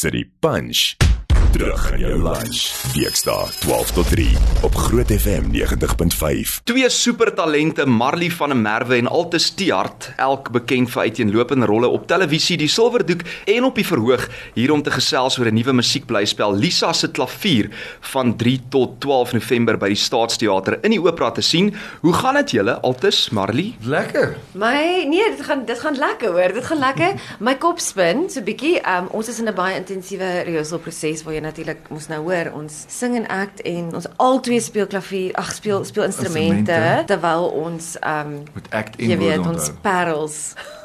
[0.00, 0.96] City Punch.
[1.50, 2.60] Terug in jou lunch.
[2.94, 4.28] Weksdae 12 tot 3
[4.62, 6.60] op Groot FM 90.5.
[6.64, 12.06] Twee supertalente, Marley van der Merwe en Altus Tiart, elk bekend vir uiteenlopende rolle op
[12.06, 16.54] televisie, die Silverdoek en op die verhoog, hier om te gesels oor 'n nuwe musiekblyspel
[16.54, 17.70] Lisa se klavier
[18.12, 21.74] van 3 tot 12 November by die Staatsteater in die Opera te sien.
[22.00, 23.74] Hoe gaan dit julle, Altus, Marley?
[23.82, 24.36] Lekker.
[24.52, 26.52] My nee, dit gaan dit gaan lekker hoor.
[26.52, 27.20] Dit gaan lekker.
[27.40, 28.78] My kop spin so bietjie.
[28.86, 32.50] Um ons is in 'n baie intensiewe rehearsal proses waar jy natuurlik moes nou hoor
[32.56, 37.06] ons sing en act en ons albei speel klavier, ag speel speel instrumente Instrumente.
[37.08, 40.38] terwyl ons um Met act en jy weet woorde ons parels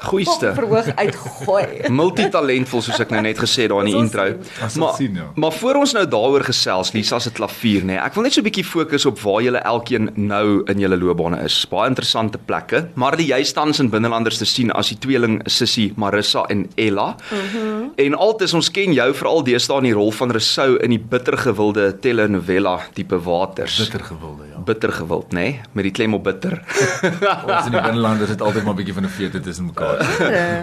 [0.06, 0.52] Goeiste.
[0.60, 1.66] verhoog uitgooi.
[2.02, 4.26] Multitalentvol soos ek nou net gesê het daar in die intro.
[4.80, 5.28] Maar sien, ja.
[5.40, 7.98] maar voor ons nou daaroor gesels, Lisa se klavier nê.
[8.00, 11.42] Ek wil net so 'n bietjie fokus op waar julle elkeen nou in julle loopbane
[11.44, 11.58] is.
[11.72, 12.86] Baie interessante plekke.
[12.96, 17.16] Marley, jy staan in binnelanders te sien as die tweeling Sissy, Marissa en Ella.
[17.32, 17.90] Mhm.
[17.96, 21.88] En altes ons ken jou veral deesdae in die rol van Rousseau in die bittergewilde
[22.02, 23.78] telenovela tipe Waters.
[23.82, 24.60] Bitter gewilde, ja.
[24.66, 25.46] Bittergewild, nê?
[25.74, 26.60] Met die klem op bitter.
[27.50, 29.98] Ons in die binneland is dit altyd maar 'n bietjie van 'n feete tussen mekaar.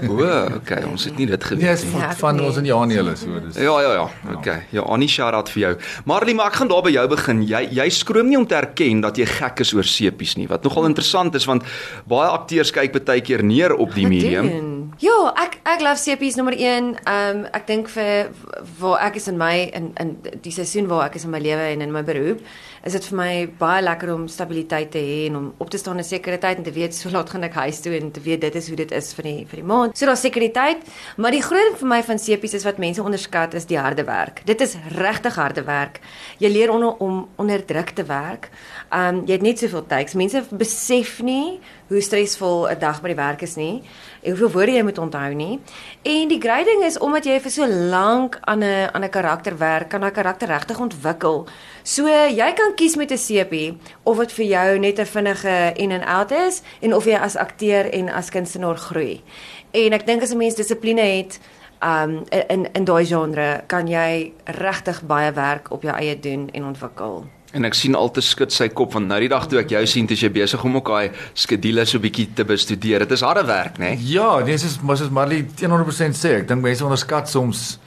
[0.09, 1.91] o, okay, ons het nie dit geweet Nee, nie.
[1.91, 2.47] van, Ja, van nee.
[2.47, 3.57] ons in Janie hulle so dis.
[3.57, 4.07] Ja ja ja.
[4.37, 4.63] Okay.
[4.71, 5.77] Ja, Annie shout-out vir jou.
[6.05, 7.43] Marley, maar ek gaan daar by jou begin.
[7.47, 10.47] Jy jy skroom nie om te erken dat jy gek is oor sepies nie.
[10.49, 11.63] Wat nogal interessant is want
[12.07, 14.82] baie akteurs kyk baie keer neer op die medium.
[15.01, 16.89] Ja, ek ek love sepies nommer 1.
[17.09, 18.33] Um ek dink vir
[18.81, 20.11] waar ek is in my in in
[20.45, 22.43] die seisoen waar ek is in my lewe en in my beroep,
[22.85, 26.03] is dit vir my baie lekker om stabiliteit te hê en om op te staan
[26.03, 28.43] in sekere tyd en te weet so laat gaan ek huis toe en te weet
[28.45, 29.97] dit is hoe dit is vir die vir die maand.
[29.97, 30.85] So daar's sekuriteit,
[31.17, 34.05] maar die groot ding vir my van sepies is wat mense onderskat is die harde
[34.09, 34.43] werk.
[34.51, 36.03] Dit is regtig harde werk.
[36.43, 38.51] Jy leer onder om onder druk te werk.
[38.91, 40.19] Um jy het net soveel takes.
[40.19, 43.83] Mense besef nie hoe stresvol 'n dag by die werk is nie
[44.23, 45.61] hoeveel woorde jy moet onthou nie.
[46.07, 49.59] En die great ding is omdat jy vir so lank aan 'n aan 'n karakter
[49.59, 51.47] werk, kan daai karakter regtig ontwikkel.
[51.83, 55.91] So jy kan kies met 'n sepie of dit vir jou net 'n vinnige in
[55.91, 59.23] en out is en of jy as akteur en as kunstenaar groei.
[59.71, 61.41] En ek dink as 'n mens dissipline het
[61.83, 66.65] um in in daai genre kan jy regtig baie werk op jou eie doen en
[66.65, 67.27] ontwikkel.
[67.53, 70.07] En ek sien altyd skud sy kop want nou die dag toe ek jou sien,
[70.11, 73.05] is jy besig om ook daai skedules so bietjie te bestudeer.
[73.05, 73.99] Dit is harde werk, né?
[74.01, 77.79] Ja, nee, soos maar soos Marley 100% sê, ek dink mense onderskat soms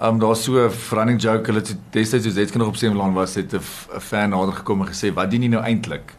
[0.00, 3.34] Um daar's so 'n running joke, hulle het destyds soos Zetke nog op Semeland was,
[3.34, 3.60] het 'n
[3.96, 6.14] 'n fan nader gekom en gesê, "Wat doen jy nou eintlik?"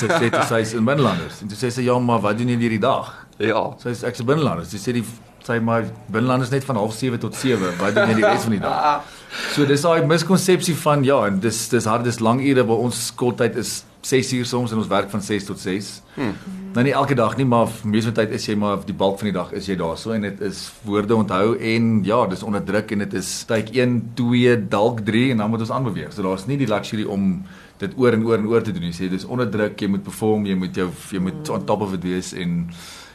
[0.00, 1.40] Sy sê toe sy is in binnelanders.
[1.42, 3.74] En toe sê sy, "Ja, maar wat doen jy hierdie dag?" Ja.
[3.78, 4.70] Sy sê ek's 'n binnelanders.
[4.70, 5.04] Sy sê die
[5.46, 7.76] sy maar binnelanders net van 07:30 tot 7.
[7.78, 9.06] Wat doen jy die res van die dag?
[9.54, 13.06] So dis daai miskonsepsie van ja, en dis dis hard dis lang ure waar ons
[13.06, 15.90] skooltyd is 6 uur soms en ons werk van 6 tot 6.
[16.14, 16.34] Hmm.
[16.74, 19.34] Nou nie elke dag nie, maar meeste tyd is jy maar die bulk van die
[19.36, 23.04] dag is jy daarso en dit is woorde onthou en ja, dis onder druk en
[23.04, 26.10] dit is tyd 1, 2, dalk 3 en dan moet ons aanbeweeg.
[26.12, 27.44] So daar's nie die luxury om
[27.82, 28.96] dit oor en oor en oor te doen nie.
[28.96, 31.94] Sê dis onder druk, jy moet perform, jy moet jou jy moet on top of
[31.98, 32.66] it wees en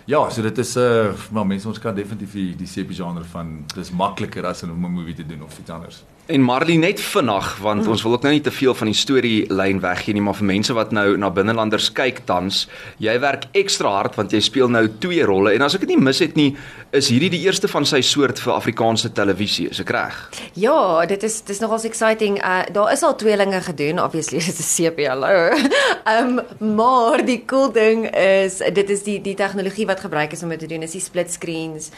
[0.07, 3.23] Ja, so dit is 'n uh, maar mense ons kan definitief die, die CP genre
[3.23, 6.03] van dis makliker as om 'n movie te doen of iets anders.
[6.27, 7.89] En Marley net vinnig want mm.
[7.89, 10.73] ons wil ook nou nie te veel van die storielyn weggee nie, maar vir mense
[10.75, 12.65] wat nou na binnelanders kyk tans,
[12.99, 16.03] jy werk ekstra hard want jy speel nou twee rolle en as ek dit nie
[16.03, 16.49] mis het nie,
[16.91, 20.17] is hierdie die eerste van sy soort vir Afrikaanse televisie, is ek reg?
[20.59, 22.41] Ja, dit is dis nogals exciting.
[22.43, 25.55] Uh daar is al tweelinge gedoen, obviously dit is 'n sepia hallo.
[26.07, 26.39] Um
[26.75, 30.59] maar die cool ding is dit is die die tegnologie wat gebruik is om dit
[30.59, 31.89] te doen, is die split screens.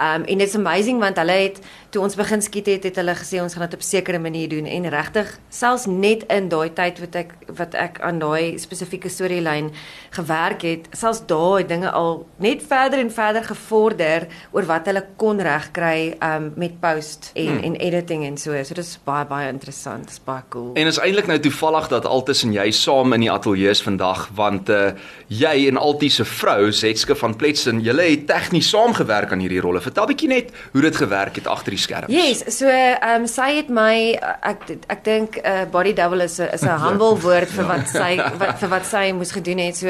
[0.00, 3.40] Um en it's amazing want hulle het toe ons begin skiet het, het hulle gesê
[3.42, 6.98] ons gaan dit op 'n sekere manier doen en regtig selfs net in daai tyd
[6.98, 9.70] wat ek wat ek aan daai spesifieke storielyn
[10.10, 15.40] gewerk het, selfs daai dinge al net verder en verder gevorder oor wat hulle kon
[15.40, 17.62] regkry um met post en hmm.
[17.62, 18.62] en editing en so.
[18.64, 20.70] So dit is baie baie interessant, dis baie cool.
[20.74, 24.28] En is eintlik nou toevallig dat Altus en jy saam in die ateljee is vandag
[24.34, 24.92] want uh
[25.26, 29.80] jy en Altie se vrou Zetske van Pletsen, julle het tegnies saamgewerk aan hierdie rolle.
[29.80, 32.12] Vertel bietjie net hoe dit gewerk het agter die skerms.
[32.12, 36.38] Yes, so ehm um, sy het my ek ek dink 'n uh, body double is
[36.40, 39.76] 'n is 'n humble woord vir wat sy wat vir wat sy moes gedoen het.
[39.76, 39.88] So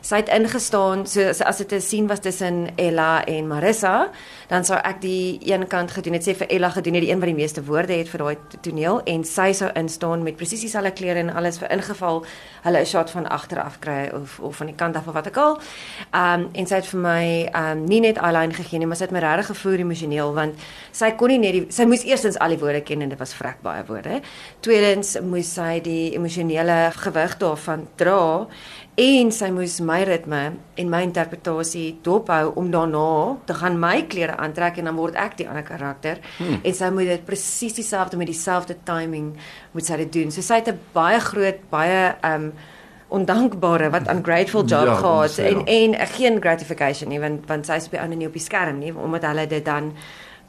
[0.00, 4.10] sy het ingestaan so so as dit 'n scene was tussen Ella en Marissa,
[4.48, 7.20] dan sou ek die een kant gedoen het, sê vir Ella gedoen het die een
[7.20, 10.92] wat die meeste woorde het vir daai toneel en sy sou instaan met presies dieselfde
[10.92, 12.24] klere en alles vir ingeval
[12.62, 15.26] hulle 'n shot van agter af kry of of van die kant af of wat
[15.26, 15.58] ek al.
[16.12, 18.96] Ehm um, en sy het vir my ehm um, nie net eyeliner gegee nie, maar
[18.96, 20.54] sy het my regtig gevoer emosioneel want
[20.92, 23.34] sy kon nie net die sy moes eerstens al die woorde ken en dit was
[23.38, 24.20] vrek baie woorde.
[24.64, 28.46] Tweedens moes sy die emosionele gewig daarvan dra
[29.00, 30.42] en sy moes my ritme
[30.78, 33.08] en my interpretasie dophou om daarna
[33.48, 36.60] te gaan my klere aantrek en dan word ek die ander karakter hmm.
[36.62, 39.32] en sy moet dit presies dieselfde met dieselfde timing
[39.74, 40.30] moet sy dit doen.
[40.34, 42.52] So sy het 'n baie groot baie um
[43.14, 45.64] ondankbare wat ungrateful job Ja, gehad en ja.
[45.64, 48.78] en geen gratification nie want want sy is op die ander nie op die skerm
[48.78, 49.92] nie omdat hulle dit dan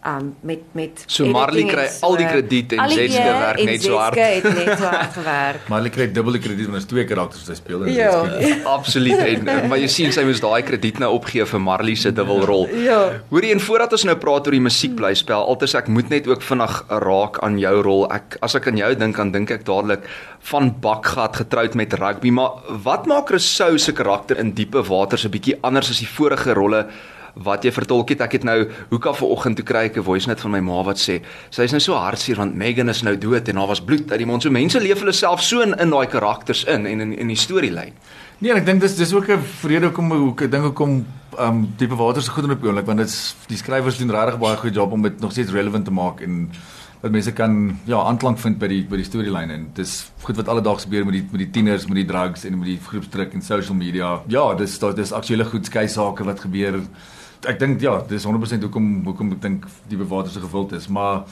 [0.05, 3.09] um met met So Marley kry en al die krediet en weer
[3.41, 4.13] werk net so hard.
[4.19, 5.67] Zetske het net so hard gewerk.
[5.75, 8.11] Hulle kry dubbele krediet want ons twee karakters wat hy speel en Ja.
[8.25, 8.65] dis goed.
[8.65, 12.67] Absoluut en maar jy sien sy moes daai krediet nou opgee vir Marley se dubbelrol.
[12.85, 12.99] Ja.
[13.31, 16.83] Hoorie en voordat ons nou praat oor die musiekblyspel, alters ek moet net ook vinnig
[16.89, 18.05] raak aan jou rol.
[18.13, 20.05] Ek as ek aan jou dink, dan dink ek dadelik
[20.51, 25.31] van bakgat getroud met rugby, maar wat maak Rousseau se karakter in diepe waters 'n
[25.33, 26.85] bietjie anders as die vorige rolle
[27.43, 28.21] wat jy vertolk het?
[28.21, 28.57] Ek het nou
[28.89, 31.71] hoeka vanoggend toe kry ek 'n voice note van my ma wat sê, sy is
[31.71, 34.43] nou so hartseer want Megan is nou dood en daar was bloed uit die mond.
[34.43, 37.35] So mense leef hulle self so in in daai karakters in en in in die
[37.35, 37.93] storielyn.
[38.39, 41.05] Nee, ek dink dis dis ook 'n vrede hoekom hoe ek dink hoekom
[41.39, 44.57] um diepe water so goed op die oomblik want dit's die skrywers doen regtig baie
[44.57, 46.51] goeie job om dit nog steeds relevant te maak en
[47.01, 49.91] dat mense kan ja aanklank vind by die by die storielyn en dis
[50.25, 52.79] goed wat alledaags gebeur met die met die tieners met die drugs en met die
[52.81, 54.21] groepsdruk en social media.
[54.27, 56.81] Ja, dis dis aktuele goed skei sake wat gebeur.
[57.47, 61.23] Ek dink ja, dis 100% hoekom hoekom ek dink die bewater so gewild is, maar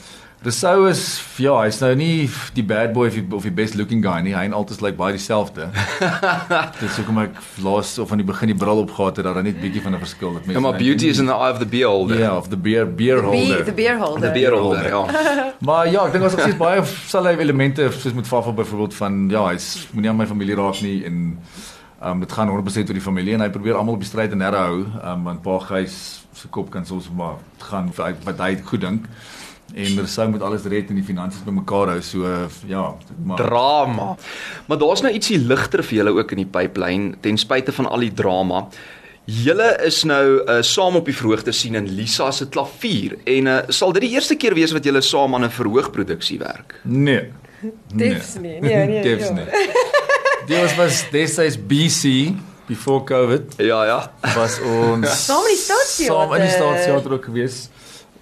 [0.44, 4.02] Rousseau is ja, hy's nou nie die bad boy of die, of die best looking
[4.04, 4.34] guy nie.
[4.36, 5.70] Hy en altyd lyk like baie dieselfde.
[6.82, 9.56] Dis hoekom ek laas of aan die begin die bril opgehad het dat daar net
[9.62, 10.50] bietjie van 'n verskil het.
[10.52, 12.20] Ja, maar beauty is in the eye of the beholder.
[12.20, 13.64] Ja, of the beer beer Be, holder.
[13.64, 14.28] the beer holder.
[14.28, 15.04] The beholder, ja.
[15.68, 19.46] Maar ja, ek dink ons het baie selfe elemente soos met Fafa byvoorbeeld van ja,
[19.48, 21.38] hy's moenie aan my familie raak nie en
[22.04, 24.38] um, dit gaan 100% oor die familie en hy probeer almal op die stryd en
[24.38, 25.96] nerre hou, ehm um, want Pa Gys
[26.34, 29.04] se kop kan soms maar gaan hy- wat hy goed dink.
[29.74, 32.00] En Rousseau moet alles red en die finansies bymekaar hou.
[32.02, 34.16] So uh, ja, maar drama.
[34.66, 38.04] Maar daar's nou ietsie ligter vir julle ook in die pipeline ten spyte van al
[38.04, 38.66] die drama.
[39.24, 43.46] Julle is nou uh, saam op die verhoog te sien in Lisa se klavier en
[43.46, 46.80] uh, sal dit die eerste keer wees wat julle saam aan 'n verhoogproduksie werk?
[46.84, 47.32] nee.
[47.94, 48.60] Defs nie.
[48.60, 49.02] Nee, nee.
[49.02, 49.34] Defs ja.
[49.34, 49.46] nie.
[50.46, 52.34] Dit was was destyds BC
[52.66, 54.12] before COVID Ja, ja.
[54.34, 56.14] was ons Saam in die Staatsteater.
[56.14, 57.68] Saam in die staatsteater ook gewees.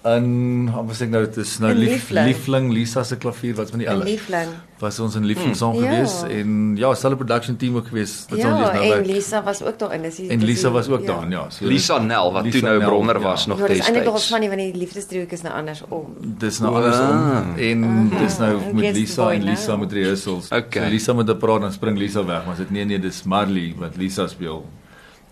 [0.05, 2.25] In wat sê ek nou dit is nou lief, Liefling.
[2.27, 4.03] liefling Lisa se klavier wat van die elle.
[4.03, 4.49] liefling.
[4.79, 5.55] Was ons in liefling Hmm.
[5.55, 5.87] saam Ja.
[5.87, 8.25] gewees en ja, selfe production team ook gewees.
[8.29, 9.05] Wat Ja, ons nou en werk.
[9.07, 10.01] Lisa was ook daarin.
[10.01, 11.49] Dis die- En Lisa was ook daar, ja.
[11.49, 13.21] So Lisa Nel wat Lisa toe nou Nel, bronner ja.
[13.21, 14.29] was nog Ja, dis eintlik destyds.
[14.29, 16.15] nog van die want die liefdesdriehoek is nou andersom.
[16.37, 17.45] Dis nou andersom Ah.
[17.57, 19.79] en dis nou met against Lisa boy en Lisa now.
[19.79, 20.47] met rehearsals.
[20.51, 20.83] Okay.
[20.83, 23.73] So Lisa moet 'n praat dan spring Lisa weg, maar dit nee nee, dis Marley
[23.77, 24.65] wat Lisa speel.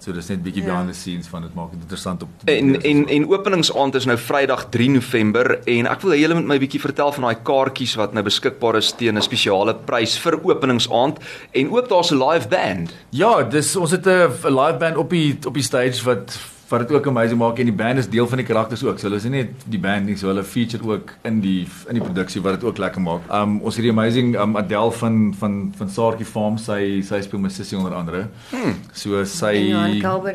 [0.01, 0.69] So dis net bietjie Ja.
[0.71, 4.05] behind the scenes van dit maak dit interessant op te En en en openingsaand is
[4.05, 7.35] nou Vrydag 3 November en ek wil hê julle moet my bietjie vertel van daai
[7.43, 11.19] kaartjies wat nou beskikbaar is teen 'n spesiale prys vir openingsaand
[11.53, 12.93] en ook daar's 'n live band.
[13.11, 16.39] Ja, dis ons het 'n live band op die op die stage wat
[16.71, 18.99] wat dit ook amazing maak en die band is deel van die karakters ook.
[18.99, 21.59] So hulle is nie net die band nie, so hulle feature ook in die
[21.91, 23.27] in die produksie wat dit ook lekker maak.
[23.41, 27.43] Um ons het die amazing um Adele van van van Saartjie Farm, sy sy speel
[27.43, 28.27] my sussie onder andere.
[28.51, 28.77] Hmm.
[28.93, 29.53] So sy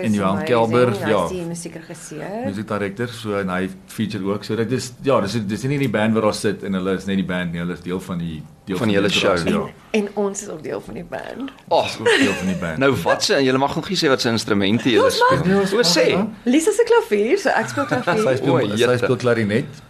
[0.06, 1.24] En Johan Kelber Hy ja.
[1.24, 2.42] is die musiekregisseur.
[2.46, 4.44] Music director, so en hy feature ook.
[4.44, 7.08] So dit is ja, dis dis nie die band wat daar sit en hulle is
[7.08, 9.30] net die band nie, hulle is deel van die deel Van die hele show.
[9.36, 9.72] interaksie, Ja.
[9.96, 11.50] En ons is ook deel van die band.
[11.68, 12.78] Ag, Dis ook deel van die band.
[12.78, 15.78] nou wat se julle mag nog nie sê wat se instrumente julle speel.
[15.78, 16.06] O, sê.
[16.44, 18.36] Lisa se klavier, so ek speel Sy klavier.
[18.36, 19.82] speel O, sy speel klarinet.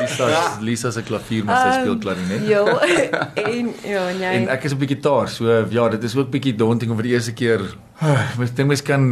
[0.00, 2.44] Lisa Lisa se klavier, maar sy speel klarinet.
[2.48, 2.62] Ja,
[3.50, 4.32] en ja, en jy.
[4.42, 7.08] En ek is op die gitaar, so ja, dit is ook bietjie daunting om vir
[7.10, 7.64] die eerste keer.
[8.38, 9.08] Ek dink mens kan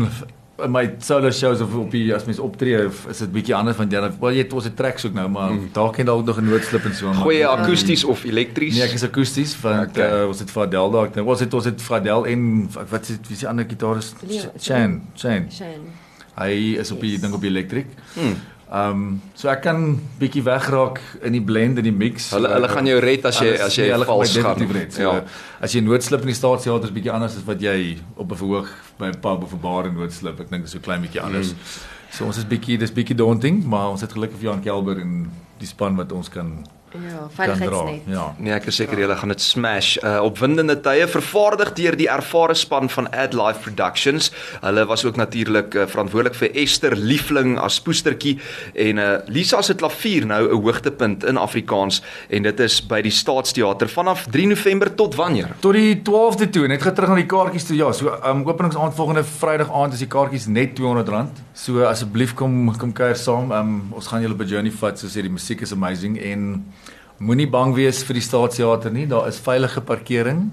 [0.65, 2.79] in my solo shows of op die as mens optree
[3.11, 5.29] is dit bietjie anders want jy dan wel jy het ons het tracks ook nou
[5.29, 5.69] maar mm.
[5.77, 8.75] daar kan dalk nog 'n noodslip en so maar Goeie akoesties of elektries?
[8.75, 10.23] Nee, ek is akoesties want Okay.
[10.23, 11.05] uh, ons het Fadel daar.
[11.07, 14.15] Ek dink ons het ons het Fadel en wat is wie is die ander gitaris?
[14.27, 15.47] Leo, Chan, Chan.
[15.51, 15.93] Shane.
[16.37, 17.21] Hy is op die Yes.
[17.21, 17.87] ding op die elektrik.
[18.15, 18.37] Hmm.
[18.67, 22.31] Ehm um, so ek kan bietjie wegraak in die blend en die mix.
[22.35, 24.73] Hulle hulle gaan jou red as jy Alles- as jy nee, vals gaan.
[24.73, 24.93] red.
[24.93, 25.23] So, Ja.
[25.61, 28.69] As jy noodslip in die staatstheater is bietjie anders as wat jy op 'n verhoog
[28.99, 30.41] by 'n pub of 'n bar noodslip.
[30.41, 31.53] Ek dink dit is so klein bietjie anders.
[31.53, 31.59] Mm.
[32.11, 35.31] So ons is bietjie dis bietjie daunting, maar ons het gelukkig vir Jan Kelber en
[35.59, 36.67] die span wat ons kan
[37.03, 38.03] Ja, veiligheidsnet.
[38.07, 38.35] Ja.
[38.39, 39.97] Nee, ek is seker julle gaan dit smash.
[40.03, 44.31] Uh opwindende tye vervaardig deur die ervare span van Ad Life Productions.
[44.63, 48.37] Hulle was ook natuurlik uh, verantwoordelik vir Esther Liefling as poestertjie
[48.75, 53.11] en uh Lisa se klavier nou 'n hoogtepunt in Afrikaans en dit is by die
[53.11, 55.57] Staatsteater vanaf 3 November tot wanneer?
[55.61, 57.77] Tot die 12de toe, net terug na die kaartjies toe.
[57.77, 61.43] Ja, so um openingsaand volgende Vrydag aand is die kaartjies net R200.
[61.55, 63.53] So asseblief kom kom kuier saam.
[63.53, 66.65] Um ons gaan julle by Journey vat, soos sê die musiek is amazing en
[67.19, 69.07] Moenie bang wees vir die Staatsteater nie.
[69.09, 70.51] Daar is veilige parkering.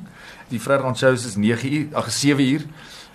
[0.48, 2.64] Die Vrydag shows is 9 uur, ag 7 uur.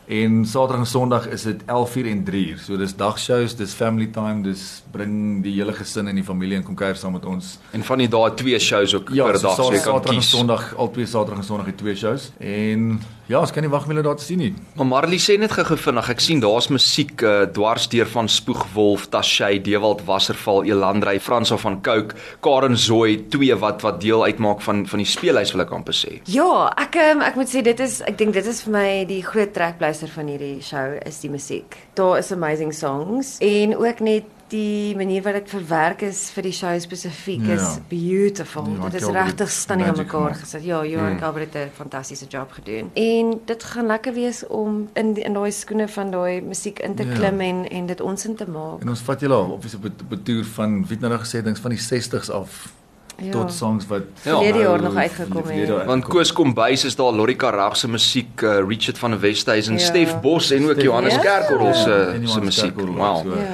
[0.09, 2.59] En Saterdag en Sondag is dit 11:00 en 3:00.
[2.65, 6.63] So dis dagshows, dis family time, dis bring die hele gesin en die familie en
[6.63, 7.59] kom kuier saam met ons.
[7.71, 10.13] En van die dae twee shows ook Ja, per so dag so jy kan Saterdag
[10.13, 10.31] en kies.
[10.31, 12.31] Sondag, albei Saterdag en Sondag het twee shows.
[12.39, 14.55] En ja, ons kan nie wag om julle daar te sien nie.
[14.75, 19.07] Maar Marley sê net gou vinnig, ek sien daar's musiek uh, dwars deur van Spoegwolf,
[19.13, 24.87] Tashay, Dewald Wasserval, Elandrey, Frans van Cooke, Karen Zooi, twee wat wat deel uitmaak van
[24.87, 26.23] van die speelhuis wil ek amper sê.
[26.25, 29.21] Ja, ek um, ek moet sê dit is ek dink dit is vir my die
[29.23, 31.77] groot trekpleister van hierdie show is die musiek.
[31.95, 36.53] Daar is amazing songs en ook net die manier wat dit verwerk is vir die
[36.53, 37.55] show spesifiek Ja.
[37.55, 38.65] is beautiful.
[38.79, 40.65] Ja, dit is regtig stunning aan mekaar gesit.
[40.65, 41.19] Ja, Johan mm.
[41.19, 42.91] Calvert het 'n fantastiese job gedoen.
[42.95, 46.95] En dit gaan lekker wees om in die, in daai skoene van daai musiek in
[46.95, 47.15] te Ja.
[47.15, 48.81] klim en en dit ons in te maak.
[48.81, 51.71] En ons vat julle op op 'n toer van wie het nou gesê dings van
[51.71, 52.73] die 60s af
[53.23, 53.31] Ja.
[53.31, 54.31] tot songs wat Ja.
[54.37, 55.85] Verlede jaar nog nou uitgekom verlede het.
[55.85, 56.05] Want.
[56.05, 59.79] Koos Kombuis is daar, Lorrie Karag se musiek, uh, Richard van der Westhuizen, Ja.
[59.79, 61.21] Stef Bos en ook Stef- Johannes Ja.
[61.21, 62.81] Kerkorrel Ja, se en se musiek.
[62.81, 63.17] Wow.
[63.17, 63.29] so.
[63.29, 63.45] Ja.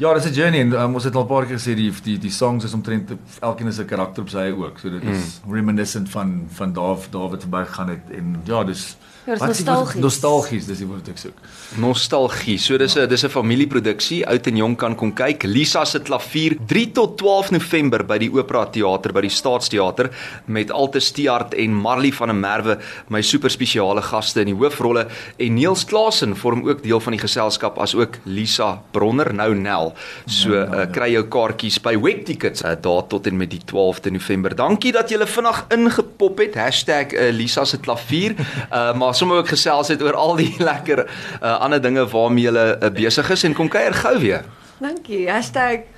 [0.00, 2.18] Ja, dis 'n journey en um, ons het al 'n paar keer gesê die die
[2.18, 4.78] die songs is omtrent elkeen is 'n karakter op sy eie ook.
[4.78, 5.52] So dit is Mm.
[5.52, 10.00] reminiscent van van daar daar wat verby gegaan het en ja, dis Ja, dis nostalgies.
[10.00, 11.34] Nostalgies, dis die woord wat ek soek.
[11.76, 12.58] Nostalgie.
[12.58, 14.26] So dis 'n dis 'n familieproduksie.
[14.26, 15.42] Oud en jong kan kom kyk.
[15.42, 20.10] Lisa se klavier 3 tot 12 November by die Opera Theater by die Staatsteater
[20.46, 22.78] met Altes Stiart en Marley van der Merwe,
[23.08, 25.06] my super spesiale gaste in die hoofrolle
[25.38, 29.89] en Niels Klasen vorm ook deel van die geselskap as ook Lisa Bronner nou Nel.
[30.26, 30.90] So Nou, nou, uh, ja.
[30.94, 34.54] kry jou kaartjies by Webtickets uh, daar tot en met die 12de November.
[34.56, 36.56] Dankie dat julle vinnig ingepop het.
[36.56, 38.34] uh, #Lisa se klavier.
[38.72, 42.78] Uh, maar sommer ook gesels het oor al die lekker uh, ander dinge waarmee julle
[42.82, 44.44] uh, besig is en kom kuier gou weer.
[44.80, 45.28] Dankie.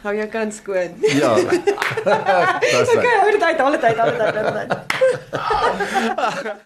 [0.03, 0.95] #hou jou kant skoon.
[1.01, 1.35] Ja.
[2.61, 6.53] Dis Okay, hou dit uit, hou dit uit, hou dit uit, hou dit uit.